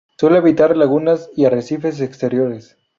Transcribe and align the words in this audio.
Suele 0.17 0.39
habitar 0.39 0.75
lagunas 0.75 1.29
y 1.35 1.45
arrecifes 1.45 2.01
exteriores. 2.01 2.75